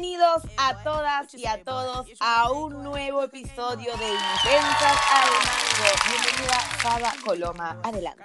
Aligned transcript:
Bienvenidos 0.00 0.44
a 0.56 0.80
todas 0.84 1.34
y 1.34 1.44
a 1.44 1.60
todos 1.64 2.06
a 2.20 2.52
un 2.52 2.84
nuevo 2.84 3.24
episodio 3.24 3.96
de 3.96 4.06
Intensas 4.06 4.96
al 5.10 5.28
Mango. 5.28 5.90
Bienvenida, 6.08 6.60
Faba 6.78 7.12
Coloma. 7.24 7.80
Adelante. 7.82 8.22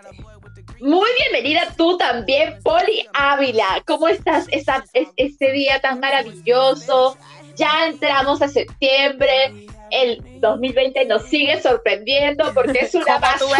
Muy 0.81 1.09
bienvenida 1.17 1.73
tú 1.75 1.97
también, 1.97 2.59
Poli 2.61 3.07
Ávila. 3.15 3.81
¿Cómo 3.87 4.07
estás 4.07 4.45
esa, 4.51 4.85
este 5.15 5.51
día 5.51 5.81
tan 5.81 5.99
maravilloso? 5.99 7.17
Ya 7.55 7.87
entramos 7.87 8.43
a 8.43 8.49
septiembre. 8.49 9.65
El 9.89 10.39
2020 10.41 11.05
nos 11.05 11.23
sigue 11.23 11.59
sorprendiendo 11.59 12.53
porque 12.53 12.81
es 12.81 12.93
una 12.93 13.17
basura. 13.19 13.59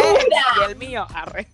Y 0.60 0.70
el 0.70 0.76
mío, 0.76 1.04
arre. 1.12 1.48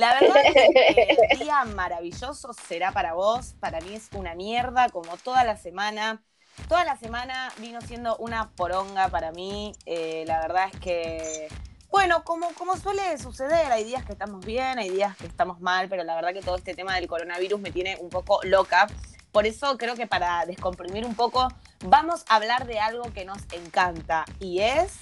La 0.00 0.18
verdad 0.18 0.36
es 0.46 0.54
que 0.54 1.26
el 1.28 1.38
día 1.40 1.62
maravilloso 1.66 2.54
será 2.54 2.90
para 2.90 3.12
vos. 3.12 3.54
Para 3.60 3.82
mí 3.82 3.94
es 3.94 4.08
una 4.14 4.34
mierda, 4.34 4.88
como 4.88 5.14
toda 5.18 5.44
la 5.44 5.58
semana. 5.58 6.22
Toda 6.70 6.86
la 6.86 6.96
semana 6.96 7.52
vino 7.58 7.82
siendo 7.82 8.16
una 8.16 8.50
poronga 8.52 9.08
para 9.10 9.30
mí. 9.30 9.72
Eh, 9.84 10.24
la 10.26 10.40
verdad 10.40 10.70
es 10.72 10.80
que, 10.80 11.48
bueno, 11.90 12.24
como, 12.24 12.48
como 12.54 12.78
suele 12.78 13.18
suceder, 13.18 13.70
hay 13.70 13.84
días 13.84 14.02
que 14.06 14.12
estamos 14.12 14.42
bien, 14.46 14.78
hay 14.78 14.88
días 14.88 15.14
que 15.18 15.26
estamos 15.26 15.60
mal, 15.60 15.90
pero 15.90 16.02
la 16.02 16.14
verdad 16.14 16.32
que 16.32 16.40
todo 16.40 16.56
este 16.56 16.72
tema 16.72 16.94
del 16.94 17.06
coronavirus 17.06 17.60
me 17.60 17.70
tiene 17.70 17.98
un 18.00 18.08
poco 18.08 18.40
loca. 18.42 18.86
Por 19.32 19.46
eso 19.46 19.76
creo 19.76 19.96
que 19.96 20.06
para 20.06 20.46
descomprimir 20.46 21.04
un 21.04 21.14
poco, 21.14 21.46
vamos 21.84 22.24
a 22.30 22.36
hablar 22.36 22.66
de 22.66 22.80
algo 22.80 23.12
que 23.12 23.26
nos 23.26 23.42
encanta 23.52 24.24
y 24.38 24.60
es 24.60 24.94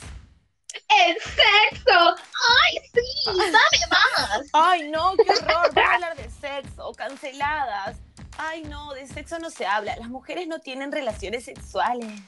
¡El 0.88 1.16
sexo! 1.20 2.16
¡Ay, 2.16 2.78
sí! 2.92 3.26
¡Dame 3.26 3.86
más! 3.90 4.46
¡Ay, 4.52 4.90
no! 4.90 5.14
¡Qué 5.16 5.30
horror! 5.30 5.72
Vamos 5.74 5.76
a 5.76 5.94
hablar 5.94 6.16
de 6.16 6.30
sexo, 6.30 6.92
canceladas. 6.92 7.96
¡Ay, 8.36 8.62
no! 8.62 8.92
De 8.94 9.06
sexo 9.06 9.38
no 9.38 9.50
se 9.50 9.66
habla. 9.66 9.96
Las 9.96 10.08
mujeres 10.08 10.46
no 10.46 10.58
tienen 10.60 10.92
relaciones 10.92 11.44
sexuales. 11.44 12.20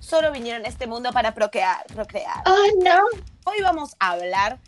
Solo 0.00 0.32
vinieron 0.32 0.64
a 0.64 0.68
este 0.68 0.86
mundo 0.86 1.12
para 1.12 1.34
procrear. 1.34 1.84
procrear. 1.86 2.42
¡Ay, 2.44 2.70
no! 2.82 3.00
Hoy 3.44 3.60
vamos 3.62 3.96
a 3.98 4.10
hablar 4.10 4.58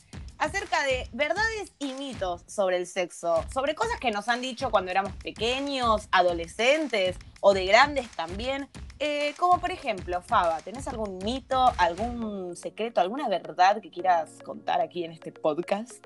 acerca 0.41 0.83
de 0.85 1.07
verdades 1.13 1.73
y 1.79 1.93
mitos 1.93 2.43
sobre 2.47 2.79
el 2.79 2.87
sexo, 2.87 3.45
sobre 3.53 3.75
cosas 3.75 4.01
que 4.01 4.11
nos 4.11 4.29
han 4.29 4.41
dicho 4.41 4.71
cuando 4.71 4.91
éramos 4.91 5.13
pequeños, 5.23 6.09
adolescentes 6.11 7.17
o 7.41 7.53
de 7.53 7.67
grandes 7.67 8.09
también, 8.17 8.69
eh, 8.99 9.35
como 9.39 9.61
por 9.61 9.71
ejemplo, 9.71 10.21
Faba, 10.23 10.59
¿tenés 10.61 10.89
algún 10.89 11.19
mito, 11.19 11.73
algún 11.77 12.57
secreto, 12.57 13.01
alguna 13.01 13.29
verdad 13.29 13.81
que 13.81 13.91
quieras 13.91 14.31
contar 14.43 14.81
aquí 14.81 15.05
en 15.05 15.13
este 15.13 15.31
podcast? 15.31 16.05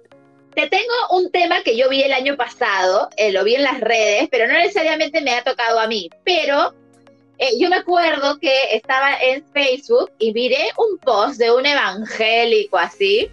Te 0.55 0.69
tengo 0.69 0.95
un 1.11 1.31
tema 1.31 1.63
que 1.63 1.77
yo 1.77 1.89
vi 1.89 2.03
el 2.03 2.13
año 2.13 2.37
pasado, 2.37 3.11
eh, 3.17 3.33
lo 3.33 3.45
vi 3.45 3.55
en 3.55 3.63
las 3.63 3.81
redes, 3.81 4.29
pero 4.31 4.47
no 4.47 4.55
necesariamente 4.55 5.21
me 5.21 5.33
ha 5.35 5.45
tocado 5.45 5.79
a 5.79 5.87
mí, 5.87 6.11
pero 6.25 6.75
eh, 7.39 7.59
yo 7.59 7.69
me 7.69 7.77
acuerdo 7.77 8.39
que 8.39 8.53
estaba 8.73 9.17
en 9.21 9.45
Facebook 9.53 10.13
y 10.19 10.33
miré 10.33 10.71
un 10.77 10.99
post 10.99 11.39
de 11.39 11.53
un 11.53 11.67
evangélico 11.67 12.79
así, 12.79 13.31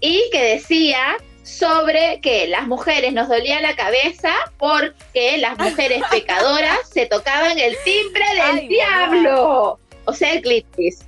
y 0.00 0.28
que 0.30 0.42
decía 0.42 1.16
sobre 1.44 2.20
que 2.22 2.48
las 2.48 2.66
mujeres 2.66 3.12
nos 3.12 3.28
dolía 3.28 3.60
la 3.60 3.76
cabeza 3.76 4.32
porque 4.58 5.36
las 5.38 5.58
mujeres 5.58 6.02
pecadoras 6.10 6.78
se 6.90 7.06
tocaban 7.06 7.58
el 7.58 7.76
timbre 7.84 8.24
del 8.34 8.68
diablo, 8.68 9.78
o 10.06 10.12
sea, 10.12 10.32
el 10.32 10.42
clítoris. 10.42 11.04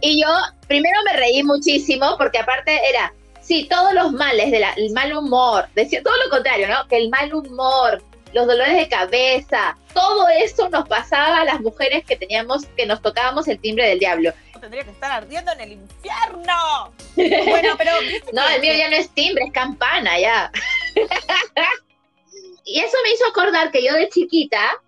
Y 0.00 0.22
yo 0.22 0.28
primero 0.66 0.98
me 1.04 1.16
reí 1.16 1.42
muchísimo 1.42 2.16
porque 2.16 2.38
aparte 2.38 2.80
era, 2.88 3.12
sí, 3.40 3.66
todos 3.68 3.92
los 3.92 4.12
males 4.12 4.50
del 4.50 4.64
mal 4.92 5.16
humor, 5.16 5.68
decía 5.74 6.02
todo 6.02 6.16
lo 6.24 6.30
contrario, 6.30 6.68
¿no? 6.68 6.86
Que 6.88 6.96
el 6.96 7.10
mal 7.10 7.32
humor, 7.34 8.02
los 8.32 8.46
dolores 8.46 8.76
de 8.76 8.88
cabeza, 8.88 9.76
todo 9.92 10.28
eso 10.28 10.68
nos 10.70 10.88
pasaba 10.88 11.40
a 11.40 11.44
las 11.44 11.60
mujeres 11.60 12.04
que 12.04 12.16
teníamos, 12.16 12.66
que 12.76 12.86
nos 12.86 13.02
tocábamos 13.02 13.48
el 13.48 13.58
timbre 13.58 13.88
del 13.88 13.98
diablo 13.98 14.32
tendría 14.60 14.84
que 14.84 14.90
estar 14.90 15.10
ardiendo 15.10 15.52
en 15.52 15.60
el 15.60 15.72
infierno. 15.72 16.92
Bueno, 17.48 17.74
pero. 17.76 17.92
no, 18.32 18.48
el 18.48 18.60
mío 18.60 18.72
ya 18.76 18.88
no 18.88 18.96
es 18.96 19.10
timbre, 19.10 19.44
es 19.44 19.52
campana 19.52 20.18
ya. 20.18 20.52
y 22.64 22.80
eso 22.80 22.96
me 23.02 23.10
hizo 23.10 23.26
acordar 23.26 23.70
que 23.72 23.82
yo 23.84 23.94
de 23.94 24.08
chiquita, 24.08 24.80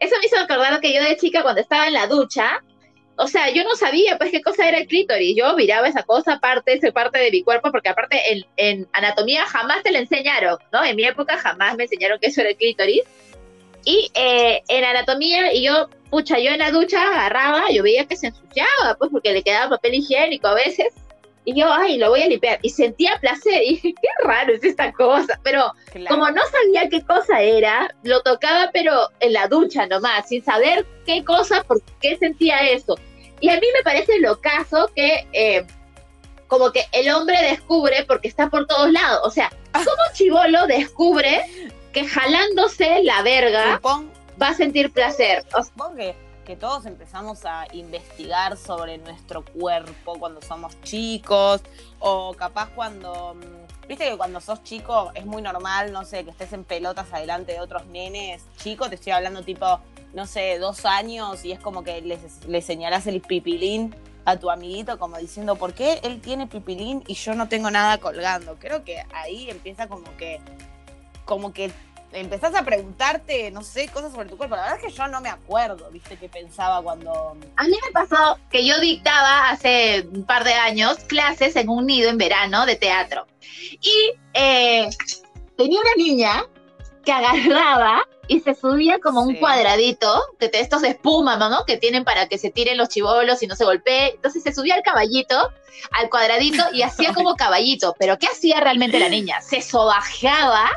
eso 0.00 0.16
me 0.18 0.26
hizo 0.26 0.38
acordar 0.38 0.80
que 0.80 0.92
yo 0.92 1.02
de 1.02 1.16
chica 1.16 1.42
cuando 1.42 1.60
estaba 1.60 1.86
en 1.86 1.92
la 1.92 2.06
ducha, 2.06 2.62
o 3.22 3.28
sea, 3.28 3.50
yo 3.50 3.64
no 3.64 3.76
sabía 3.76 4.16
pues 4.16 4.30
qué 4.30 4.40
cosa 4.40 4.66
era 4.66 4.78
el 4.78 4.86
clítoris. 4.86 5.36
Yo 5.36 5.54
miraba 5.54 5.86
esa 5.86 6.02
cosa 6.02 6.34
aparte, 6.34 6.72
esa 6.72 6.90
parte 6.90 7.18
de 7.18 7.30
mi 7.30 7.42
cuerpo, 7.42 7.70
porque 7.70 7.90
aparte 7.90 8.32
en, 8.32 8.46
en 8.56 8.88
anatomía 8.92 9.44
jamás 9.44 9.82
te 9.82 9.92
la 9.92 9.98
enseñaron, 9.98 10.56
¿no? 10.72 10.82
En 10.82 10.96
mi 10.96 11.04
época 11.04 11.36
jamás 11.36 11.76
me 11.76 11.84
enseñaron 11.84 12.18
que 12.18 12.28
eso 12.28 12.40
era 12.40 12.50
el 12.50 12.56
clítoris. 12.56 13.02
Y 13.84 14.10
eh, 14.14 14.62
en 14.68 14.84
anatomía, 14.84 15.52
y 15.52 15.62
yo, 15.62 15.88
pucha, 16.10 16.38
yo 16.38 16.50
en 16.50 16.58
la 16.58 16.70
ducha 16.70 17.02
agarraba, 17.02 17.70
yo 17.70 17.82
veía 17.82 18.06
que 18.06 18.16
se 18.16 18.28
ensuciaba, 18.28 18.96
pues 18.98 19.10
porque 19.10 19.32
le 19.32 19.42
quedaba 19.42 19.70
papel 19.70 19.94
higiénico 19.94 20.48
a 20.48 20.54
veces. 20.54 20.92
Y 21.44 21.58
yo, 21.58 21.72
ay, 21.72 21.96
lo 21.96 22.10
voy 22.10 22.22
a 22.22 22.28
limpiar. 22.28 22.58
Y 22.62 22.70
sentía 22.70 23.18
placer. 23.20 23.62
Y 23.64 23.70
dije, 23.70 23.94
qué 24.00 24.26
raro 24.26 24.52
es 24.52 24.62
esta 24.62 24.92
cosa. 24.92 25.40
Pero 25.42 25.72
como 26.08 26.30
no 26.30 26.42
sabía 26.50 26.88
qué 26.88 27.02
cosa 27.02 27.40
era, 27.40 27.94
lo 28.02 28.22
tocaba, 28.22 28.70
pero 28.72 29.08
en 29.20 29.32
la 29.32 29.48
ducha 29.48 29.86
nomás, 29.86 30.28
sin 30.28 30.44
saber 30.44 30.86
qué 31.06 31.24
cosa, 31.24 31.62
por 31.64 31.82
qué 32.00 32.16
sentía 32.18 32.58
eso. 32.68 32.98
Y 33.40 33.48
a 33.48 33.54
mí 33.54 33.66
me 33.74 33.82
parece 33.82 34.18
lo 34.20 34.38
caso 34.40 34.90
que, 34.94 35.26
eh, 35.32 35.66
como 36.46 36.72
que 36.72 36.84
el 36.92 37.08
hombre 37.10 37.40
descubre, 37.42 38.04
porque 38.06 38.28
está 38.28 38.50
por 38.50 38.66
todos 38.66 38.92
lados. 38.92 39.20
O 39.24 39.30
sea, 39.30 39.50
como 39.72 40.02
chivolo 40.12 40.66
descubre 40.66 41.42
que 41.92 42.06
jalándose 42.06 43.02
la 43.02 43.22
verga 43.22 43.80
va 44.40 44.48
a 44.48 44.54
sentir 44.54 44.92
placer. 44.92 45.44
Supongo 45.64 45.96
que, 45.96 46.14
que 46.44 46.56
todos 46.56 46.86
empezamos 46.86 47.44
a 47.44 47.66
investigar 47.72 48.56
sobre 48.56 48.98
nuestro 48.98 49.44
cuerpo 49.44 50.18
cuando 50.18 50.40
somos 50.42 50.80
chicos 50.82 51.60
o 51.98 52.34
capaz 52.34 52.70
cuando... 52.70 53.34
Mm, 53.34 53.88
viste 53.88 54.08
que 54.08 54.16
cuando 54.16 54.40
sos 54.40 54.62
chico 54.62 55.10
es 55.14 55.26
muy 55.26 55.42
normal, 55.42 55.92
no 55.92 56.04
sé, 56.04 56.24
que 56.24 56.30
estés 56.30 56.52
en 56.52 56.64
pelotas 56.64 57.12
adelante 57.12 57.52
de 57.52 57.60
otros 57.60 57.86
nenes 57.86 58.44
chicos, 58.56 58.88
te 58.88 58.94
estoy 58.94 59.12
hablando 59.12 59.42
tipo, 59.42 59.80
no 60.14 60.26
sé, 60.26 60.58
dos 60.58 60.84
años 60.84 61.44
y 61.44 61.52
es 61.52 61.58
como 61.58 61.82
que 61.82 62.00
le 62.00 62.18
les 62.46 62.64
señalás 62.64 63.08
el 63.08 63.20
pipilín 63.20 63.94
a 64.24 64.36
tu 64.36 64.50
amiguito 64.50 64.98
como 64.98 65.18
diciendo, 65.18 65.56
¿por 65.56 65.74
qué 65.74 66.00
él 66.04 66.20
tiene 66.20 66.46
pipilín 66.46 67.02
y 67.06 67.14
yo 67.14 67.34
no 67.34 67.48
tengo 67.48 67.70
nada 67.70 67.98
colgando? 67.98 68.56
Creo 68.60 68.84
que 68.84 69.02
ahí 69.12 69.50
empieza 69.50 69.88
como 69.88 70.04
que 70.16 70.40
como 71.30 71.52
que 71.52 71.70
empezás 72.12 72.56
a 72.56 72.64
preguntarte, 72.64 73.52
no 73.52 73.62
sé, 73.62 73.86
cosas 73.86 74.10
sobre 74.10 74.28
tu 74.28 74.36
cuerpo. 74.36 74.56
La 74.56 74.62
verdad 74.62 74.78
es 74.80 74.84
que 74.84 74.92
yo 74.92 75.06
no 75.06 75.20
me 75.20 75.28
acuerdo, 75.28 75.88
viste, 75.92 76.16
qué 76.16 76.28
pensaba 76.28 76.82
cuando... 76.82 77.36
A 77.56 77.62
mí 77.62 77.76
me 77.86 77.92
pasó 77.92 78.36
que 78.50 78.66
yo 78.66 78.80
dictaba 78.80 79.48
hace 79.48 80.08
un 80.12 80.24
par 80.24 80.42
de 80.42 80.54
años 80.54 80.98
clases 81.06 81.54
en 81.54 81.68
un 81.68 81.86
nido 81.86 82.10
en 82.10 82.18
verano 82.18 82.66
de 82.66 82.74
teatro. 82.74 83.28
Y 83.80 84.12
eh, 84.34 84.90
tenía 85.56 85.80
una 85.80 85.94
niña 85.96 86.44
que 87.04 87.12
agarraba 87.12 88.02
y 88.26 88.40
se 88.40 88.56
subía 88.56 88.98
como 88.98 89.22
un 89.22 89.36
cuadradito, 89.36 90.20
de 90.40 90.50
estos 90.54 90.82
de 90.82 90.88
espuma, 90.88 91.36
¿no? 91.36 91.64
Que 91.64 91.76
tienen 91.76 92.02
para 92.02 92.26
que 92.26 92.38
se 92.38 92.50
tiren 92.50 92.76
los 92.76 92.88
chivolos 92.88 93.40
y 93.44 93.46
no 93.46 93.54
se 93.54 93.64
golpee. 93.64 94.14
Entonces 94.16 94.42
se 94.42 94.52
subía 94.52 94.74
al 94.74 94.82
caballito, 94.82 95.52
al 95.92 96.10
cuadradito 96.10 96.64
y 96.72 96.82
hacía 96.82 97.14
como 97.14 97.36
caballito. 97.36 97.94
Pero 98.00 98.18
¿qué 98.18 98.26
hacía 98.26 98.58
realmente 98.58 98.98
la 98.98 99.08
niña? 99.08 99.40
Se 99.42 99.62
sobajeaba 99.62 100.70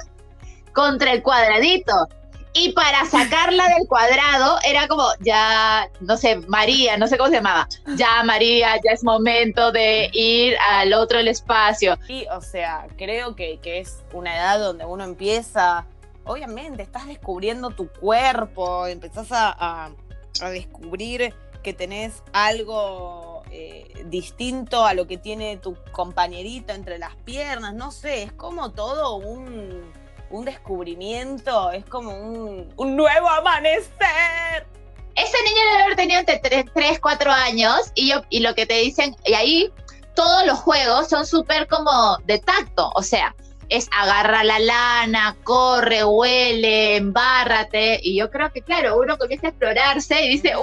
contra 0.74 1.12
el 1.14 1.24
cuadradito. 1.24 2.08
Y 2.56 2.74
para 2.74 3.06
sacarla 3.06 3.68
del 3.68 3.88
cuadrado 3.88 4.60
era 4.64 4.88
como, 4.88 5.08
ya, 5.22 5.90
no 6.02 6.18
sé, 6.18 6.38
María, 6.48 6.98
no 6.98 7.08
sé 7.08 7.18
cómo 7.18 7.30
se 7.30 7.38
llamaba. 7.38 7.68
Ya, 7.96 8.22
María, 8.24 8.76
ya 8.84 8.92
es 8.92 9.04
momento 9.04 9.72
de 9.72 10.10
ir 10.14 10.56
al 10.70 10.94
otro 10.94 11.18
el 11.18 11.28
espacio. 11.28 11.98
Y, 12.08 12.28
o 12.28 12.42
sea, 12.42 12.86
creo 12.96 13.36
que, 13.36 13.60
que 13.60 13.80
es 13.80 14.04
una 14.14 14.36
edad 14.36 14.60
donde 14.60 14.86
uno 14.86 15.04
empieza, 15.04 15.88
obviamente, 16.25 16.84
estás 16.84 17.08
descubriendo 17.08 17.72
tu 17.72 17.88
cuerpo, 17.88 18.86
empezás 18.86 19.31
a, 19.31 19.90
a, 20.40 20.50
descubrir 20.52 21.34
que 21.64 21.74
tenés 21.74 22.22
algo 22.34 23.42
eh, 23.50 24.06
distinto 24.06 24.86
a 24.86 24.94
lo 24.94 25.08
que 25.08 25.18
tiene 25.18 25.58
tu 25.58 25.76
compañerito 25.92 26.74
entre 26.74 27.00
las 27.00 27.16
piernas, 27.16 27.74
no 27.74 27.92
sé, 27.92 28.24
es 28.24 28.34
como 28.34 28.72
todo 28.72 29.16
un 29.16 29.92
un 30.33 30.45
descubrimiento, 30.45 31.71
es 31.71 31.85
como 31.85 32.12
un, 32.12 32.95
nuevo 32.95 33.30
amanecer. 33.30 34.65
Ese 35.15 35.38
niño 35.44 35.62
debe 35.71 35.83
haber 35.83 35.95
tenido 35.95 36.19
entre 36.19 36.63
3, 36.63 37.00
4 37.00 37.31
años 37.31 37.91
y, 37.94 38.09
yo, 38.09 38.24
y 38.30 38.39
lo 38.39 38.56
que 38.56 38.65
te 38.65 38.80
dicen, 38.80 39.15
y 39.25 39.35
ahí 39.35 39.71
todos 40.15 40.45
los 40.47 40.57
juegos 40.59 41.07
son 41.07 41.27
súper 41.27 41.68
como 41.68 42.18
de 42.25 42.39
tacto, 42.39 42.91
o 42.95 43.03
sea, 43.03 43.35
es 43.69 43.88
agarra 43.91 44.44
la 44.44 44.57
lana, 44.57 45.38
corre, 45.44 46.03
huele, 46.03 46.95
embárrate, 46.95 48.00
y 48.01 48.18
yo 48.18 48.31
creo 48.31 48.51
que 48.51 48.62
claro, 48.62 49.00
uno 49.00 49.18
comienza 49.19 49.47
a 49.47 49.50
explorarse 49.51 50.25
y 50.25 50.30
dice, 50.30 50.53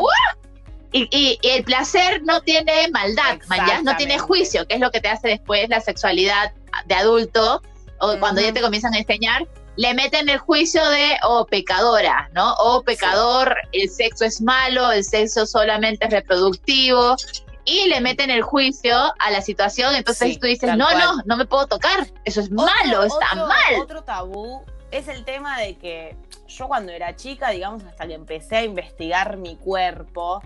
y, 0.92 1.38
el 1.44 1.62
placer 1.62 2.22
no 2.24 2.40
tiene 2.40 2.88
maldad, 2.90 3.38
no 3.84 3.96
tiene 3.96 4.18
juicio, 4.18 4.66
que 4.66 4.74
es 4.74 4.80
lo 4.80 4.90
que 4.90 5.00
te 5.00 5.08
hace 5.08 5.28
después 5.28 5.68
la 5.68 5.80
sexualidad 5.80 6.52
de 6.86 6.94
adulto, 6.96 7.62
o 8.00 8.18
cuando 8.18 8.40
ya 8.40 8.52
te 8.52 8.60
comienzan 8.60 8.94
a 8.94 8.98
enseñar, 8.98 9.46
le 9.76 9.94
meten 9.94 10.28
el 10.28 10.38
juicio 10.38 10.86
de, 10.90 11.16
oh, 11.22 11.46
pecadora, 11.46 12.28
¿no? 12.32 12.54
Oh, 12.58 12.82
pecador, 12.82 13.56
el 13.72 13.88
sexo 13.88 14.24
es 14.24 14.40
malo, 14.40 14.90
el 14.92 15.04
sexo 15.04 15.46
solamente 15.46 16.06
es 16.06 16.12
reproductivo, 16.12 17.16
y 17.64 17.88
le 17.88 18.00
meten 18.00 18.30
el 18.30 18.42
juicio 18.42 18.96
a 19.18 19.30
la 19.30 19.42
situación, 19.42 19.94
entonces 19.94 20.38
tú 20.38 20.46
dices, 20.46 20.76
no, 20.76 20.90
no, 20.98 21.22
no 21.24 21.36
me 21.36 21.44
puedo 21.44 21.66
tocar, 21.66 22.06
eso 22.24 22.40
es 22.40 22.50
malo, 22.50 23.04
está 23.04 23.34
mal. 23.34 23.80
Otro 23.80 24.02
tabú 24.02 24.62
es 24.90 25.08
el 25.08 25.24
tema 25.24 25.58
de 25.58 25.76
que 25.76 26.16
yo 26.48 26.66
cuando 26.66 26.92
era 26.92 27.14
chica, 27.14 27.50
digamos, 27.50 27.84
hasta 27.84 28.06
que 28.06 28.14
empecé 28.14 28.56
a 28.56 28.64
investigar 28.64 29.36
mi 29.36 29.56
cuerpo 29.56 30.42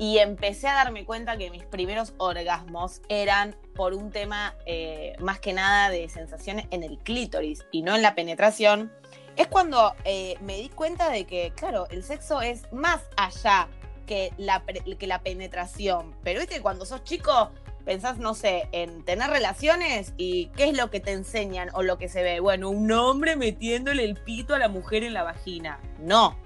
y 0.00 0.16
empecé 0.16 0.66
a 0.66 0.72
darme 0.72 1.04
cuenta 1.04 1.36
que 1.36 1.50
mis 1.50 1.64
primeros 1.64 2.14
orgasmos 2.16 3.02
eran 3.10 3.54
por 3.74 3.92
un 3.92 4.10
tema 4.10 4.56
eh, 4.64 5.12
más 5.20 5.40
que 5.40 5.52
nada 5.52 5.90
de 5.90 6.08
sensaciones 6.08 6.64
en 6.70 6.82
el 6.82 6.96
clítoris 7.00 7.66
y 7.70 7.82
no 7.82 7.94
en 7.94 8.00
la 8.00 8.14
penetración, 8.14 8.90
es 9.36 9.46
cuando 9.46 9.94
eh, 10.06 10.38
me 10.40 10.56
di 10.56 10.70
cuenta 10.70 11.10
de 11.10 11.26
que, 11.26 11.52
claro, 11.54 11.86
el 11.90 12.02
sexo 12.02 12.40
es 12.40 12.62
más 12.72 13.02
allá 13.18 13.68
que 14.06 14.32
la, 14.38 14.64
que 14.64 15.06
la 15.06 15.20
penetración. 15.20 16.16
Pero 16.24 16.40
viste, 16.40 16.62
cuando 16.62 16.86
sos 16.86 17.04
chico, 17.04 17.50
pensás, 17.84 18.16
no 18.16 18.32
sé, 18.32 18.70
en 18.72 19.04
tener 19.04 19.28
relaciones 19.28 20.14
y 20.16 20.46
qué 20.56 20.70
es 20.70 20.78
lo 20.78 20.90
que 20.90 21.00
te 21.00 21.12
enseñan 21.12 21.68
o 21.74 21.82
lo 21.82 21.98
que 21.98 22.08
se 22.08 22.22
ve. 22.22 22.40
Bueno, 22.40 22.70
un 22.70 22.90
hombre 22.90 23.36
metiéndole 23.36 24.04
el 24.04 24.14
pito 24.14 24.54
a 24.54 24.58
la 24.58 24.68
mujer 24.68 25.04
en 25.04 25.12
la 25.12 25.24
vagina. 25.24 25.78
No. 25.98 26.38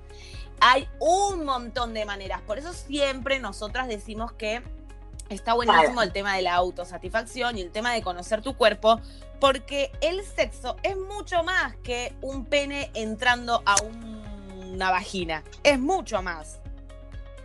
Hay 0.66 0.88
un 0.98 1.44
montón 1.44 1.92
de 1.92 2.06
maneras. 2.06 2.40
Por 2.40 2.58
eso 2.58 2.72
siempre 2.72 3.38
nosotras 3.38 3.86
decimos 3.86 4.32
que 4.32 4.62
está 5.28 5.52
buenísimo 5.52 6.00
el 6.00 6.10
tema 6.10 6.36
de 6.36 6.40
la 6.40 6.54
autosatisfacción 6.54 7.58
y 7.58 7.60
el 7.60 7.70
tema 7.70 7.92
de 7.92 8.00
conocer 8.00 8.40
tu 8.40 8.56
cuerpo, 8.56 8.98
porque 9.40 9.92
el 10.00 10.24
sexo 10.24 10.76
es 10.82 10.96
mucho 10.96 11.44
más 11.44 11.76
que 11.82 12.14
un 12.22 12.46
pene 12.46 12.90
entrando 12.94 13.62
a 13.66 13.76
una 13.82 14.90
vagina. 14.90 15.44
Es 15.64 15.78
mucho 15.78 16.22
más. 16.22 16.60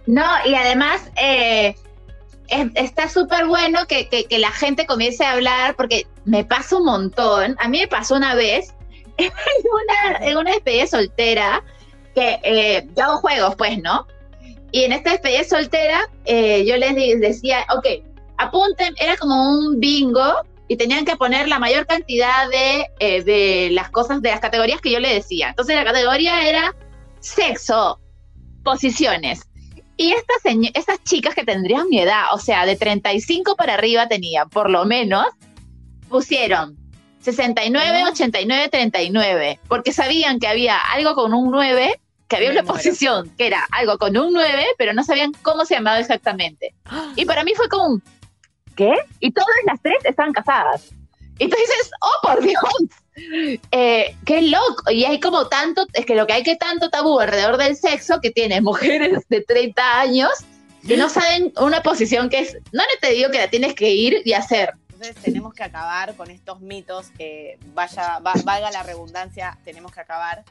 No, 0.07 0.23
y 0.45 0.55
además 0.55 1.11
eh, 1.21 1.75
está 2.47 3.09
súper 3.09 3.47
bueno 3.47 3.85
que, 3.85 4.27
la 4.29 4.51
gente 4.51 4.85
comience 4.85 5.25
a 5.25 5.33
hablar, 5.33 5.75
porque 5.75 6.07
me 6.23 6.45
pasa 6.45 6.77
un 6.77 6.85
montón. 6.85 7.57
A 7.59 7.67
mí 7.67 7.79
me 7.79 7.87
pasó 7.89 8.15
una 8.15 8.33
vez 8.33 8.73
en 9.17 9.29
una, 9.29 10.25
en 10.25 10.37
una 10.37 10.51
despedida 10.51 10.87
soltera 10.87 11.65
que 12.19 12.39
eh, 12.43 12.87
yo 12.95 13.03
hago 13.03 13.17
juegos, 13.17 13.55
pues, 13.55 13.81
¿no? 13.81 14.07
Y 14.71 14.83
en 14.83 14.91
esta 14.91 15.11
despedida 15.11 15.43
soltera 15.43 16.01
eh, 16.25 16.63
yo 16.65 16.77
les 16.77 17.19
decía, 17.19 17.65
ok, 17.75 17.87
apunten, 18.37 18.93
era 18.99 19.17
como 19.17 19.35
un 19.51 19.79
bingo 19.79 20.33
y 20.67 20.77
tenían 20.77 21.05
que 21.05 21.15
poner 21.15 21.47
la 21.47 21.57
mayor 21.57 21.87
cantidad 21.87 22.47
de, 22.49 23.23
de 23.23 23.69
las 23.71 23.89
cosas, 23.89 24.21
de 24.21 24.29
las 24.29 24.39
categorías 24.39 24.81
que 24.81 24.91
yo 24.91 24.99
les 24.99 25.15
decía. 25.15 25.49
Entonces 25.49 25.75
la 25.75 25.83
categoría 25.83 26.47
era 26.47 26.75
sexo, 27.19 27.99
posiciones, 28.63 29.49
y 29.99 30.13
estas, 30.13 30.37
estas 30.75 31.03
chicas 31.03 31.35
que 31.35 31.43
tendrían 31.43 31.89
mi 31.89 31.99
edad, 31.99 32.27
o 32.31 32.37
sea, 32.37 32.65
de 32.65 32.77
35 32.77 33.57
para 33.57 33.73
arriba 33.73 34.07
tenían, 34.07 34.49
por 34.49 34.69
lo 34.69 34.85
menos, 34.85 35.25
pusieron 36.07 36.77
69, 37.19 38.05
89, 38.09 38.69
39, 38.69 39.59
porque 39.67 39.91
sabían 39.91 40.39
que 40.39 40.47
había 40.47 40.77
algo 40.77 41.15
con 41.15 41.33
un 41.33 41.51
9, 41.51 41.99
que 42.29 42.35
había 42.37 42.51
una 42.51 42.63
posición 42.63 43.29
que 43.37 43.47
era 43.47 43.67
algo 43.71 43.97
con 43.97 44.15
un 44.15 44.31
9, 44.31 44.65
pero 44.77 44.93
no 44.93 45.03
sabían 45.03 45.33
cómo 45.41 45.65
se 45.65 45.73
llamaba 45.73 45.99
exactamente. 45.99 46.75
Y 47.15 47.25
para 47.25 47.43
mí 47.43 47.53
fue 47.55 47.67
como 47.67 47.87
un, 47.87 48.03
¿qué? 48.75 48.93
Y 49.19 49.31
todas 49.31 49.49
las 49.65 49.81
tres 49.81 49.97
estaban 50.03 50.31
casadas. 50.31 50.91
Y 51.39 51.49
tú 51.49 51.57
dices, 51.57 51.91
oh, 52.01 52.27
por 52.27 52.43
Dios, 52.43 52.61
eh, 53.71 54.15
qué 54.25 54.43
loco. 54.43 54.91
Y 54.91 55.05
hay 55.05 55.19
como 55.19 55.47
tanto, 55.47 55.87
es 55.93 56.05
que 56.05 56.15
lo 56.15 56.27
que 56.27 56.33
hay 56.33 56.43
que 56.43 56.55
tanto 56.55 56.89
tabú 56.89 57.19
alrededor 57.19 57.57
del 57.57 57.75
sexo 57.75 58.21
que 58.21 58.29
tiene 58.29 58.61
mujeres 58.61 59.27
de 59.27 59.41
30 59.41 59.99
años 59.99 60.29
que 60.87 60.97
no 60.97 61.09
saben 61.09 61.51
una 61.57 61.81
posición 61.81 62.29
que 62.29 62.39
es, 62.39 62.57
no 62.71 62.83
te 63.01 63.11
digo 63.11 63.31
que 63.31 63.39
la 63.39 63.49
tienes 63.49 63.73
que 63.73 63.89
ir 63.89 64.21
y 64.23 64.33
hacer. 64.33 64.73
Entonces 64.93 65.15
tenemos 65.23 65.53
que 65.53 65.63
acabar 65.63 66.15
con 66.15 66.29
estos 66.29 66.61
mitos, 66.61 67.09
que 67.17 67.57
vaya, 67.73 68.19
valga 68.19 68.69
la 68.71 68.83
redundancia, 68.83 69.57
tenemos 69.63 69.91
que 69.91 70.01
acabar 70.01 70.43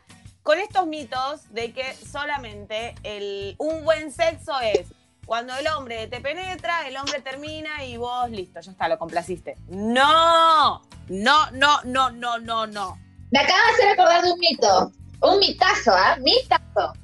con 0.43 0.59
estos 0.59 0.87
mitos 0.87 1.53
de 1.53 1.73
que 1.73 1.95
solamente 1.95 2.95
el, 3.03 3.55
un 3.59 3.85
buen 3.85 4.13
sexo 4.13 4.59
es 4.61 4.87
cuando 5.27 5.55
el 5.57 5.67
hombre 5.69 6.07
te 6.07 6.21
penetra, 6.21 6.89
el 6.89 6.97
hombre 6.97 7.21
termina 7.21 7.85
y 7.85 7.99
vos, 7.99 8.31
listo, 8.31 8.61
ya 8.61 8.71
está, 8.71 8.89
lo 8.89 8.99
complaciste. 8.99 9.59
No, 9.69 10.83
no, 11.09 11.51
no, 11.51 11.83
no, 11.85 12.11
no, 12.11 12.39
no, 12.39 12.67
no. 12.67 12.99
Me 13.31 13.41
acaba 13.41 13.59
de 13.59 13.73
hacer 13.75 13.89
acordar 13.91 14.23
de 14.23 14.33
un 14.33 14.39
mito, 14.39 14.93
un 15.21 15.39
mitazo, 15.39 15.93
¿ah? 15.93 16.17
Mitazo. 16.19 16.95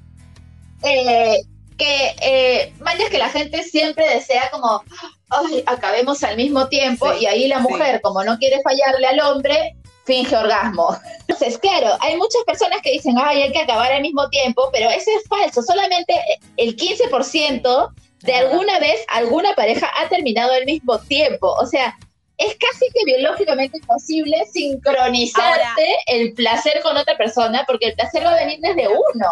Eh, 0.83 1.43
que 1.77 2.15
eh, 2.23 2.73
es 2.99 3.11
que 3.11 3.19
la 3.19 3.29
gente 3.29 3.63
siempre 3.63 4.09
desea 4.09 4.51
como, 4.51 4.83
ay, 5.29 5.63
acabemos 5.67 6.23
al 6.23 6.37
mismo 6.37 6.69
tiempo 6.69 7.13
y 7.15 7.27
ahí 7.27 7.49
la 7.49 7.59
mujer, 7.59 8.01
como 8.01 8.25
no 8.25 8.39
quiere 8.39 8.63
fallarle 8.63 9.07
al 9.07 9.21
hombre, 9.21 9.77
finge 10.05 10.37
orgasmo. 10.37 10.97
Entonces, 11.35 11.59
claro, 11.59 11.97
hay 12.01 12.17
muchas 12.17 12.45
personas 12.45 12.81
que 12.81 12.93
dicen, 12.93 13.17
ay, 13.19 13.43
hay 13.43 13.53
que 13.53 13.59
acabar 13.59 13.91
al 13.91 14.03
mismo 14.03 14.29
tiempo, 14.29 14.71
pero 14.73 14.89
eso 14.89 15.11
es 15.19 15.27
falso. 15.29 15.63
Solamente 15.63 16.15
el 16.57 16.77
15% 16.77 17.93
de 18.21 18.35
alguna 18.37 18.79
vez 18.79 19.05
alguna 19.09 19.53
pareja 19.55 19.91
ha 19.99 20.09
terminado 20.09 20.53
al 20.53 20.65
mismo 20.65 20.97
tiempo. 21.01 21.53
O 21.55 21.67
sea, 21.67 21.99
es 22.39 22.57
casi 22.57 22.87
que 22.95 23.05
biológicamente 23.05 23.79
imposible 23.79 24.47
sincronizarte 24.53 25.97
el 26.07 26.35
placer 26.35 26.81
con 26.83 26.97
otra 26.97 27.17
persona 27.17 27.65
porque 27.67 27.87
el 27.87 27.95
placer 27.95 28.25
va 28.25 28.35
a 28.35 28.37
venir 28.37 28.61
desde 28.61 28.87
uno. 28.87 29.27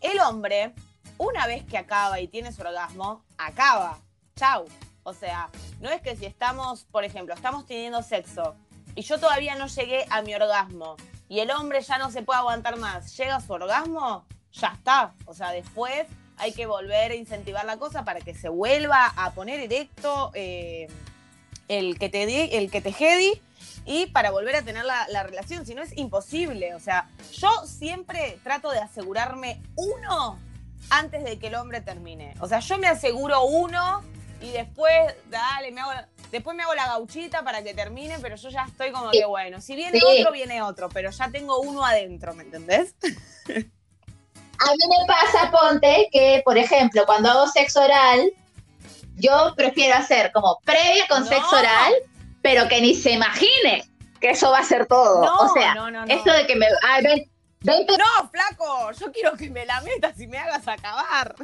El 0.00 0.18
hombre, 0.20 0.72
una 1.18 1.46
vez 1.46 1.64
que 1.64 1.76
acaba 1.76 2.18
y 2.18 2.28
tiene 2.28 2.50
su 2.50 2.62
orgasmo, 2.62 3.22
acaba. 3.36 3.98
Chau. 4.36 4.64
O 5.02 5.12
sea, 5.12 5.50
no 5.80 5.90
es 5.90 6.00
que 6.00 6.16
si 6.16 6.24
estamos, 6.24 6.84
por 6.84 7.04
ejemplo, 7.04 7.34
estamos 7.34 7.66
teniendo 7.66 8.02
sexo 8.02 8.54
y 8.94 9.02
yo 9.02 9.18
todavía 9.18 9.54
no 9.56 9.66
llegué 9.66 10.06
a 10.08 10.22
mi 10.22 10.34
orgasmo 10.34 10.96
y 11.32 11.40
el 11.40 11.50
hombre 11.50 11.80
ya 11.80 11.96
no 11.96 12.10
se 12.10 12.20
puede 12.20 12.40
aguantar 12.40 12.76
más, 12.76 13.16
llega 13.16 13.40
su 13.40 13.54
orgasmo, 13.54 14.26
ya 14.52 14.68
está. 14.68 15.14
O 15.24 15.32
sea, 15.32 15.50
después 15.50 16.06
hay 16.36 16.52
que 16.52 16.66
volver 16.66 17.10
a 17.10 17.14
incentivar 17.14 17.64
la 17.64 17.78
cosa 17.78 18.04
para 18.04 18.20
que 18.20 18.34
se 18.34 18.50
vuelva 18.50 19.06
a 19.16 19.30
poner 19.30 19.58
erecto 19.58 20.30
eh, 20.34 20.88
el 21.68 21.98
que 21.98 22.10
te 22.10 22.58
el 22.58 22.70
que 22.70 22.82
te 22.82 22.92
jedi 22.92 23.40
y 23.86 24.08
para 24.08 24.30
volver 24.30 24.56
a 24.56 24.62
tener 24.62 24.84
la, 24.84 25.08
la, 25.08 25.22
relación, 25.22 25.64
si 25.64 25.74
no 25.74 25.80
es 25.80 25.96
imposible. 25.96 26.74
O 26.74 26.80
sea, 26.80 27.08
yo 27.32 27.48
siempre 27.64 28.38
trato 28.42 28.70
de 28.70 28.80
asegurarme 28.80 29.62
uno 29.74 30.38
antes 30.90 31.24
de 31.24 31.38
que 31.38 31.46
el 31.46 31.54
hombre 31.54 31.80
termine. 31.80 32.34
O 32.40 32.46
sea, 32.46 32.58
yo 32.58 32.76
me 32.76 32.88
aseguro 32.88 33.42
uno 33.44 34.02
y 34.42 34.50
después, 34.50 35.14
dale, 35.30 35.72
me 35.72 35.80
hago, 35.80 35.92
después 36.32 36.56
me 36.56 36.64
hago 36.64 36.74
la 36.74 36.86
gauchita 36.86 37.44
para 37.44 37.62
que 37.62 37.74
termine, 37.74 38.18
pero 38.18 38.36
yo 38.36 38.48
ya 38.48 38.64
estoy 38.66 38.90
como 38.90 39.10
que 39.10 39.24
bueno, 39.26 39.60
si 39.60 39.76
viene 39.76 40.00
otro, 40.04 40.32
viene 40.32 40.62
otro, 40.62 40.88
pero 40.88 41.10
ya 41.10 41.30
tengo 41.30 41.60
uno 41.60 41.84
adentro, 41.84 42.34
¿me 42.34 42.42
entendés? 42.42 42.94
A 43.48 44.70
mí 44.72 44.78
me 44.88 45.06
pasa, 45.06 45.50
ponte, 45.50 46.08
que, 46.12 46.40
por 46.44 46.56
ejemplo, 46.56 47.04
cuando 47.04 47.30
hago 47.30 47.48
sexo 47.48 47.82
oral, 47.82 48.32
yo 49.16 49.54
prefiero 49.56 49.96
hacer 49.96 50.30
como 50.32 50.60
previa 50.64 51.06
con 51.08 51.26
sexo 51.26 51.56
oral, 51.56 51.92
pero 52.42 52.68
que 52.68 52.80
ni 52.80 52.94
se 52.94 53.10
imagine 53.10 53.84
que 54.20 54.30
eso 54.30 54.50
va 54.50 54.60
a 54.60 54.64
ser 54.64 54.86
todo. 54.86 55.20
o 55.20 55.52
sea, 55.52 55.74
esto 56.08 56.32
de 56.32 56.46
que 56.46 56.54
me... 56.54 56.66
no, 57.64 58.30
flaco, 58.30 58.92
yo 58.92 59.10
quiero 59.10 59.36
que 59.36 59.50
me 59.50 59.66
la 59.66 59.80
metas 59.80 60.18
y 60.20 60.28
me 60.28 60.38
hagas 60.38 60.66
acabar. 60.68 61.34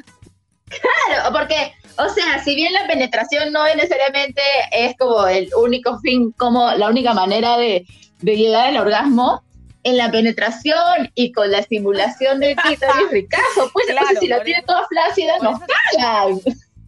Claro, 0.68 1.32
porque, 1.32 1.72
o 1.96 2.08
sea, 2.08 2.42
si 2.42 2.54
bien 2.54 2.72
la 2.72 2.86
penetración 2.86 3.52
no 3.52 3.66
es 3.66 3.76
necesariamente 3.76 4.42
es 4.72 4.96
como 4.96 5.26
el 5.26 5.48
único 5.56 5.98
fin, 6.00 6.32
como 6.32 6.70
la 6.72 6.88
única 6.88 7.14
manera 7.14 7.56
de, 7.56 7.86
de 8.20 8.36
llegar 8.36 8.68
al 8.68 8.76
orgasmo, 8.78 9.42
en 9.84 9.96
la 9.96 10.10
penetración 10.10 11.10
y 11.14 11.32
con 11.32 11.50
la 11.50 11.58
estimulación 11.58 12.40
del 12.40 12.56
clítoris, 12.56 12.94
ricazo. 13.10 13.70
Pues 13.72 13.86
claro, 13.86 14.20
si 14.20 14.28
la 14.28 14.42
tiene 14.42 14.62
toda 14.62 14.86
flácida, 14.86 15.38
nos 15.38 15.60
cagan. 15.60 16.40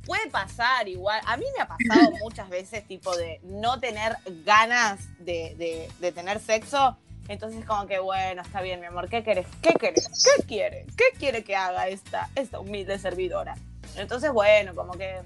Puede 0.05 0.29
pasar 0.31 0.89
igual. 0.89 1.21
A 1.27 1.37
mí 1.37 1.45
me 1.57 1.63
ha 1.63 1.69
pasado 1.69 2.11
muchas 2.23 2.49
veces, 2.49 2.87
tipo, 2.87 3.17
de 3.17 3.41
no 3.45 3.79
tener 3.81 4.17
ganas 4.45 5.01
de, 5.19 5.89
de, 6.01 6.13
tener 6.13 6.41
sexo. 6.41 6.97
Entonces, 7.29 7.65
como 7.65 7.87
que, 7.87 8.01
bueno, 8.01 8.43
está 8.43 8.61
bien, 8.61 8.81
mi 8.81 8.87
amor, 8.87 9.09
¿qué 9.09 9.23
quieres? 9.23 9.47
¿Qué 9.63 9.73
quieres? 9.75 10.09
¿Qué 10.09 10.43
quiere? 10.47 10.87
¿Qué 10.97 11.17
quiere 11.17 11.45
que 11.45 11.55
haga 11.55 11.87
esta, 11.87 12.29
esta 12.35 12.59
humilde 12.59 12.99
servidora? 12.99 13.55
Entonces, 13.97 14.33
bueno, 14.33 14.75
como 14.75 14.93
que, 14.93 15.17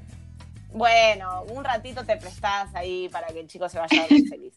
bueno, 0.73 1.45
un 1.51 1.65
ratito 1.65 2.05
te 2.05 2.17
prestás 2.17 2.75
ahí 2.75 3.09
para 3.09 3.29
que 3.29 3.41
el 3.41 3.47
chico 3.47 3.69
se 3.69 3.79
vaya 3.79 3.99
a 3.99 4.03
dormir 4.03 4.29
feliz. 4.29 4.55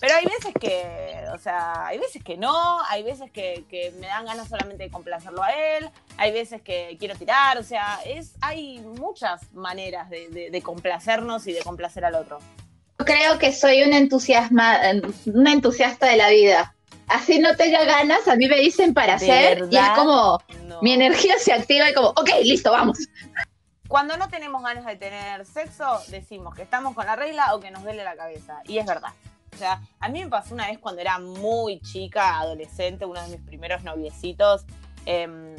Pero 0.00 0.14
hay 0.14 0.24
veces 0.24 0.54
que, 0.58 1.24
o 1.34 1.38
sea, 1.38 1.86
hay 1.86 1.98
veces 1.98 2.24
que 2.24 2.38
no, 2.38 2.80
hay 2.88 3.02
veces 3.02 3.30
que, 3.30 3.92
me 4.00 4.06
dan 4.06 4.24
ganas 4.24 4.48
solamente 4.48 4.84
de 4.84 4.90
complacerlo 4.90 5.42
a 5.42 5.50
él, 5.50 5.90
hay 6.16 6.32
veces 6.32 6.62
que 6.62 6.96
quiero 6.98 7.14
tirar, 7.16 7.58
o 7.58 7.62
sea, 7.62 7.98
es, 8.06 8.32
hay 8.40 8.80
muchas 8.80 9.52
maneras 9.52 10.08
de, 10.08 10.62
complacernos 10.62 11.46
y 11.46 11.52
de 11.52 11.62
complacer 11.62 12.06
al 12.06 12.14
otro. 12.14 12.38
Creo 12.96 13.38
que 13.38 13.52
soy 13.52 13.82
una, 13.82 13.98
entusiasma, 13.98 14.78
una 15.26 15.52
entusiasta 15.52 16.06
de 16.06 16.16
la 16.16 16.30
vida. 16.30 16.74
Así 17.10 17.38
no 17.38 17.56
tenga 17.56 17.84
ganas, 17.84 18.26
a 18.28 18.36
mí 18.36 18.48
me 18.48 18.56
dicen 18.56 18.94
para 18.94 19.14
hacer 19.14 19.66
y 19.70 19.76
es 19.76 19.88
como 19.90 20.40
mi 20.80 20.92
energía 20.92 21.34
se 21.38 21.52
activa 21.52 21.90
y 21.90 21.94
como, 21.94 22.08
ok, 22.08 22.30
listo, 22.42 22.70
vamos. 22.70 22.98
Cuando 23.88 24.16
no 24.16 24.28
tenemos 24.28 24.62
ganas 24.62 24.86
de 24.86 24.96
tener 24.96 25.44
sexo, 25.44 26.00
decimos 26.08 26.54
que 26.54 26.62
estamos 26.62 26.94
con 26.94 27.06
la 27.06 27.16
regla 27.16 27.54
o 27.54 27.60
que 27.60 27.70
nos 27.70 27.82
duele 27.82 28.04
la 28.04 28.14
cabeza. 28.14 28.62
Y 28.66 28.78
es 28.78 28.86
verdad. 28.86 29.10
O 29.52 29.56
sea, 29.56 29.80
a 29.98 30.08
mí 30.08 30.22
me 30.22 30.30
pasó 30.30 30.54
una 30.54 30.68
vez 30.68 30.78
cuando 30.78 31.00
era 31.00 31.18
muy 31.18 31.80
chica, 31.80 32.38
adolescente, 32.38 33.04
uno 33.04 33.20
de 33.20 33.28
mis 33.36 33.40
primeros 33.40 33.82
noviecitos. 33.82 34.64
Em, 35.06 35.56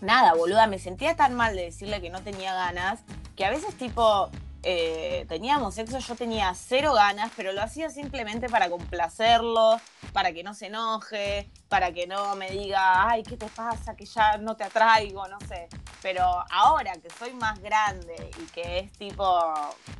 nada, 0.00 0.34
boluda, 0.34 0.68
me 0.68 0.78
sentía 0.78 1.16
tan 1.16 1.34
mal 1.34 1.56
de 1.56 1.64
decirle 1.64 2.00
que 2.00 2.08
no 2.08 2.22
tenía 2.22 2.54
ganas, 2.54 3.00
que 3.34 3.44
a 3.44 3.50
veces 3.50 3.74
tipo 3.74 4.30
eh, 4.62 5.24
teníamos 5.28 5.74
sexo, 5.74 5.98
yo 5.98 6.14
tenía 6.16 6.52
cero 6.54 6.92
ganas, 6.92 7.30
pero 7.36 7.52
lo 7.52 7.62
hacía 7.62 7.88
simplemente 7.88 8.48
para 8.48 8.68
complacerlo, 8.68 9.80
para 10.12 10.32
que 10.32 10.42
no 10.42 10.52
se 10.52 10.66
enoje, 10.66 11.50
para 11.68 11.92
que 11.92 12.06
no 12.06 12.34
me 12.36 12.50
diga, 12.50 13.08
ay, 13.08 13.22
¿qué 13.22 13.36
te 13.36 13.46
pasa? 13.46 13.96
Que 13.96 14.04
ya 14.04 14.36
no 14.36 14.56
te 14.56 14.64
atraigo, 14.64 15.26
no 15.28 15.38
sé. 15.48 15.68
Pero 16.02 16.24
ahora 16.50 16.92
que 16.94 17.08
soy 17.10 17.32
más 17.32 17.58
grande 17.60 18.30
y 18.38 18.46
que 18.52 18.80
es 18.80 18.92
tipo, 18.92 19.42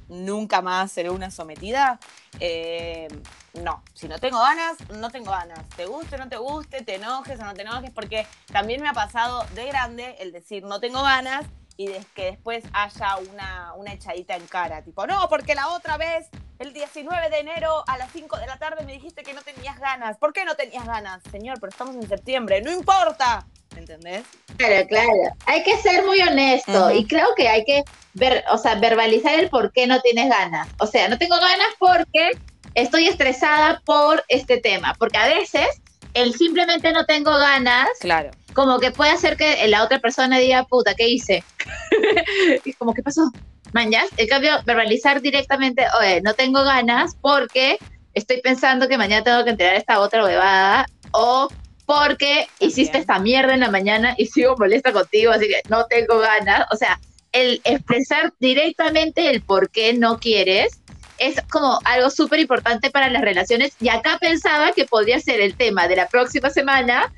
nunca 0.09 0.61
más 0.61 0.93
seré 0.93 1.09
una 1.11 1.31
sometida, 1.31 1.99
eh, 2.39 3.09
no, 3.55 3.83
si 3.95 4.09
no 4.09 4.19
tengo 4.19 4.41
ganas, 4.41 4.77
no 4.91 5.11
tengo 5.11 5.31
ganas. 5.31 5.67
Te 5.71 5.87
guste 5.87 6.19
no 6.19 6.29
te 6.29 6.37
guste, 6.37 6.83
te 6.83 6.97
enojes 6.97 7.41
o 7.41 7.45
no 7.45 7.55
te 7.55 7.63
enojes, 7.63 7.91
porque 7.91 8.27
también 8.53 8.83
me 8.83 8.89
ha 8.89 8.93
pasado 8.93 9.45
de 9.55 9.67
grande 9.67 10.17
el 10.21 10.33
decir 10.33 10.65
no 10.65 10.81
tengo 10.81 11.03
ganas 11.03 11.47
y 11.81 11.89
que 12.15 12.27
después 12.27 12.63
haya 12.75 13.17
una, 13.33 13.73
una 13.75 13.95
echadita 13.95 14.37
en 14.37 14.47
cara, 14.47 14.83
tipo, 14.83 15.07
no, 15.07 15.31
porque 15.31 15.55
la 15.55 15.69
otra 15.69 15.97
vez, 15.97 16.29
el 16.59 16.75
19 16.75 17.31
de 17.31 17.39
enero 17.39 17.85
a 17.87 17.97
las 17.97 18.13
5 18.13 18.37
de 18.37 18.47
la 18.47 18.59
tarde 18.59 18.85
me 18.85 18.93
dijiste 18.93 19.23
que 19.23 19.33
no 19.33 19.41
tenías 19.41 19.79
ganas. 19.81 20.19
¿Por 20.19 20.35
qué 20.35 20.45
no 20.45 20.57
tenías 20.57 20.87
ganas? 20.87 21.23
Señor, 21.31 21.59
pero 21.59 21.71
estamos 21.71 21.95
en 21.95 22.07
septiembre, 22.07 22.61
no 22.61 22.71
importa. 22.71 23.47
¿Entendés? 23.75 24.25
Claro, 24.59 24.87
claro. 24.89 25.09
Hay 25.47 25.63
que 25.63 25.75
ser 25.79 26.05
muy 26.05 26.21
honesto 26.21 26.91
y 26.91 27.07
creo 27.07 27.29
que 27.35 27.49
hay 27.49 27.65
que 27.65 27.83
ver, 28.13 28.45
o 28.51 28.59
sea, 28.59 28.75
verbalizar 28.75 29.41
el 29.41 29.49
por 29.49 29.73
qué 29.73 29.87
no 29.87 30.03
tienes 30.03 30.29
ganas. 30.29 30.69
O 30.81 30.87
sea, 30.87 31.09
no 31.09 31.17
tengo 31.17 31.37
ganas 31.37 31.69
porque 31.79 32.33
estoy 32.75 33.07
estresada 33.07 33.81
por 33.87 34.23
este 34.29 34.59
tema, 34.59 34.95
porque 34.99 35.17
a 35.17 35.29
veces 35.29 35.81
el 36.13 36.35
simplemente 36.35 36.93
no 36.93 37.07
tengo 37.07 37.31
ganas, 37.31 37.89
claro. 38.01 38.33
Como 38.55 38.79
que 38.79 38.91
puede 38.91 39.11
hacer 39.11 39.37
que 39.37 39.67
la 39.69 39.85
otra 39.85 39.99
persona 39.99 40.39
diga, 40.39 40.65
puta, 40.65 40.95
¿qué 40.95 41.09
hice? 41.09 41.45
y 42.65 42.73
como, 42.75 42.95
¿qué 42.95 43.03
pasó? 43.03 43.31
Mañas, 43.73 44.07
en 44.17 44.27
cambio, 44.27 44.53
verbalizar 44.65 45.21
directamente, 45.21 45.85
oye, 46.01 46.21
no 46.23 46.35
tengo 46.35 46.65
ganas 46.65 47.17
porque 47.21 47.79
estoy 48.15 48.41
pensando 48.41 48.89
que 48.89 48.99
mañana 48.99 49.23
tengo 49.23 49.45
que 49.45 49.51
entregar 49.51 49.77
esta 49.77 50.01
otra 50.01 50.25
huevada, 50.25 50.87
o 51.13 51.49
porque 51.87 52.49
hiciste 52.61 52.99
esta 52.99 53.19
mierda 53.19 53.55
en 53.55 53.61
la 53.61 53.71
mañana 53.71 54.15
y 54.17 54.27
sigo 54.27 54.57
molesta 54.57 54.93
contigo, 54.93 55.33
así 55.33 55.49
que 55.49 55.61
no 55.69 55.87
tengo 55.87 56.19
ganas. 56.21 56.67
O 56.71 56.77
sea, 56.77 57.01
el 57.33 57.61
expresar 57.65 58.33
directamente 58.39 59.29
el 59.29 59.43
por 59.43 59.71
qué 59.71 59.93
no 59.95 60.19
quieres 60.21 60.81
es 61.19 61.35
como 61.51 61.81
algo 61.85 62.11
súper 62.11 62.39
importante 62.39 62.91
para 62.91 63.11
las 63.11 63.23
relaciones. 63.23 63.73
Y 63.81 63.89
acá 63.89 64.19
pensaba 64.21 64.73
que 64.73 64.85
podría 64.85 65.19
ser 65.19 65.41
el 65.41 65.57
tema 65.57 65.89
de 65.89 65.97
la 65.97 66.09
próxima 66.09 66.51
semana, 66.51 67.13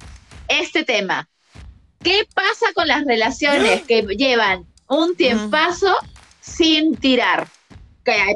este 0.60 0.84
tema. 0.84 1.28
¿Qué 2.02 2.26
pasa 2.34 2.66
con 2.74 2.88
las 2.88 3.04
relaciones 3.04 3.82
que 3.82 4.02
llevan 4.02 4.66
un 4.88 5.16
tiempazo 5.16 5.94
sin 6.40 6.96
tirar? 6.96 7.46
Que 8.04 8.12
hay, 8.12 8.34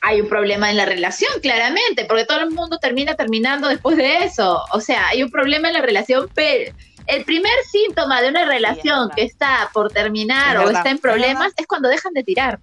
hay 0.00 0.20
un 0.20 0.28
problema 0.28 0.70
en 0.70 0.76
la 0.76 0.84
relación, 0.84 1.30
claramente, 1.40 2.04
porque 2.06 2.24
todo 2.24 2.40
el 2.40 2.50
mundo 2.50 2.78
termina 2.78 3.14
terminando 3.14 3.68
después 3.68 3.96
de 3.96 4.24
eso. 4.24 4.62
O 4.72 4.80
sea, 4.80 5.08
hay 5.08 5.22
un 5.22 5.30
problema 5.30 5.68
en 5.68 5.74
la 5.74 5.80
relación, 5.80 6.28
pero 6.34 6.74
el 7.06 7.24
primer 7.24 7.52
síntoma 7.70 8.20
de 8.20 8.28
una 8.30 8.44
relación 8.44 9.10
que 9.14 9.22
está 9.22 9.70
por 9.72 9.92
terminar 9.92 10.58
o 10.58 10.70
está 10.70 10.90
en 10.90 10.98
problemas 10.98 11.52
es 11.56 11.66
cuando 11.66 11.88
dejan 11.88 12.12
de 12.14 12.24
tirar. 12.24 12.60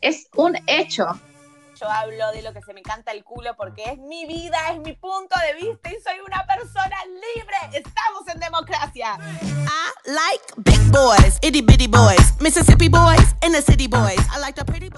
Es 0.00 0.28
un 0.36 0.56
hecho 0.66 1.06
yo 1.78 1.88
hablo 1.88 2.32
de 2.32 2.42
lo 2.42 2.52
que 2.52 2.62
se 2.62 2.72
me 2.72 2.82
canta 2.82 3.12
el 3.12 3.22
culo 3.22 3.54
porque 3.56 3.84
es 3.84 3.98
mi 3.98 4.26
vida, 4.26 4.56
es 4.72 4.80
mi 4.80 4.94
punto 4.94 5.38
de 5.40 5.66
vista 5.66 5.90
y 5.90 6.00
soy 6.02 6.18
una 6.26 6.44
persona 6.46 6.96
libre. 7.04 7.56
Estamos 7.72 8.26
en 8.32 8.40
democracia. 8.40 9.18
I 9.42 10.10
like 10.10 10.44
big 10.64 10.80
boys, 10.90 11.38
itty 11.42 11.62
bitty 11.62 11.86
boys, 11.86 12.40
Mississippi 12.40 12.88
boys, 12.88 13.34
and 13.42 13.54
the 13.54 13.62
city 13.62 13.86
boys. 13.86 14.18
I 14.34 14.40
like 14.40 14.56
the 14.56 14.64
pretty 14.64 14.88
boys. 14.88 14.96